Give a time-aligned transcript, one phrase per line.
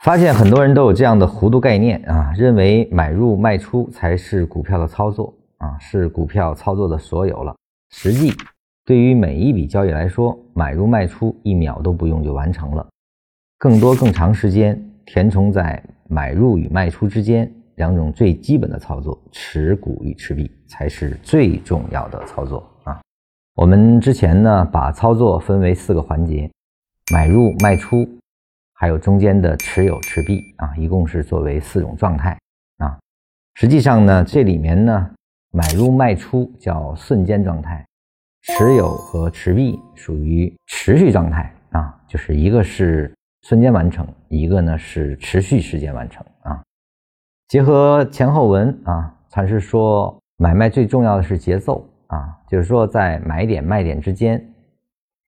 [0.00, 7.54] 发现很多人都有这样的糊涂概念啊，认为买入卖出才是股票的操作啊，是股票操作的所有了。
[7.90, 8.32] 实际
[8.86, 12.88] 对于每一笔交易来说，买入卖出一秒都不用就完成了，
[13.58, 22.98] 更多更长时间填充在买入与卖出之间两种最基本的操作，持股与持币才是最重要的操作啊。
[23.54, 26.50] 我们之前呢把操作分为四个环节，
[27.12, 28.08] 买入卖出。
[28.80, 32.30] 还有中间的持有持币啊，一共是作为四种状态
[32.78, 32.98] 啊。
[33.56, 35.10] 实际上呢，这里面呢，
[35.50, 37.86] 买入卖出叫瞬间状态，
[38.40, 46.62] 持有和持币属于持续状态啊，就是一个是瞬间完成，一个呢是持续时间完成啊。
[47.48, 54.42] 结合前后文啊，禅师说，买卖最重要的是节奏啊，就是说在买点卖点之间，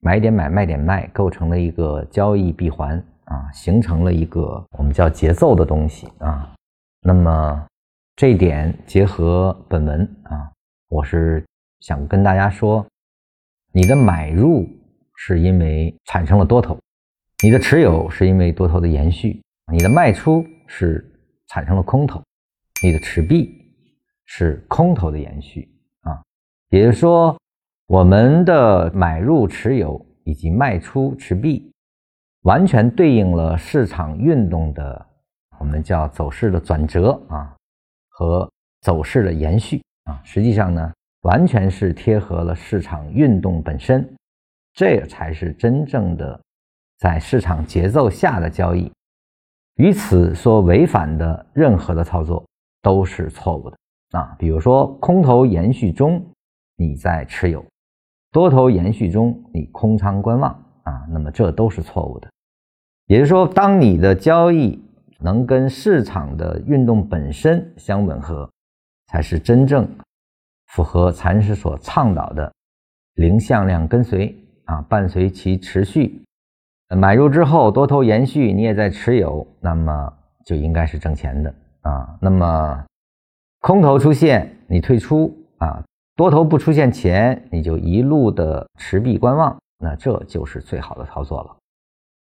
[0.00, 3.04] 买点买卖点卖构成了一个交易闭环。
[3.32, 6.52] 啊，形成了一个我们叫节奏的东西啊。
[7.00, 7.66] 那么
[8.14, 10.52] 这一点结合本文啊，
[10.88, 11.42] 我是
[11.80, 12.86] 想跟大家说，
[13.72, 14.68] 你的买入
[15.16, 16.78] 是因为产生了多头，
[17.42, 19.40] 你的持有是因为多头的延续，
[19.72, 21.02] 你的卖出是
[21.48, 22.22] 产生了空头，
[22.82, 23.50] 你的持币
[24.26, 25.66] 是空头的延续
[26.02, 26.22] 啊。
[26.68, 27.34] 也就是说，
[27.86, 31.71] 我们的买入持有以及卖出持币。
[32.42, 35.06] 完全对应了市场运动的，
[35.58, 37.54] 我们叫走势的转折啊，
[38.08, 44.08] 和走势的延续啊，实际上呢，完全是贴合了市场运动本身，
[44.74, 46.40] 这才是真正的
[46.98, 48.90] 在市场节奏下的交易。
[49.76, 52.44] 与此所违反的任何的操作
[52.82, 53.78] 都是错误的
[54.18, 54.34] 啊。
[54.36, 56.22] 比如说，空头延续中
[56.76, 57.64] 你在持有，
[58.32, 62.28] 多头延续中你空仓观望啊，那么这都是错误的。
[63.06, 64.82] 也就是说，当你的交易
[65.20, 68.48] 能跟市场的运动本身相吻合，
[69.08, 69.88] 才是真正
[70.68, 72.50] 符合禅师所倡导的
[73.14, 74.34] 零向量跟随
[74.64, 76.22] 啊，伴随其持续。
[76.96, 80.12] 买入之后，多头延续，你也在持有，那么
[80.44, 82.18] 就应该是挣钱的啊。
[82.20, 82.84] 那么
[83.60, 85.82] 空头出现，你退出啊；
[86.16, 91.61] 多头不出现前，你就一路的持币观望，那这就是最好的操作了。